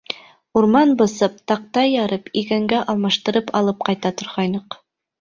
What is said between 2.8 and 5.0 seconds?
алмаштырып алып ҡайта торғайныҡ.